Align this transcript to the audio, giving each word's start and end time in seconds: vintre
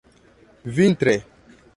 vintre 0.77 1.13